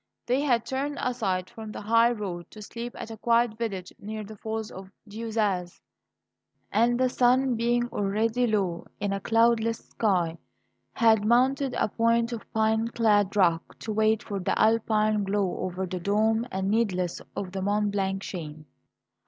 [0.25, 4.23] They had turned aside from the high road to sleep at a quiet village near
[4.23, 5.79] the falls of the Diosaz,
[6.71, 10.39] and, the sun being already low in a cloudless sky,
[10.93, 15.85] had mounted a point of pine clad rock to wait for the Alpine glow over
[15.85, 18.65] the dome and needles of the Mont Blanc chain.